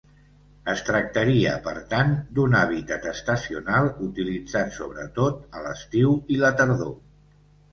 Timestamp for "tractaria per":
0.85-1.73